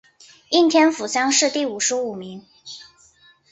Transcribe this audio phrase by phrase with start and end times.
[0.49, 2.47] 应天府乡试第五十五名。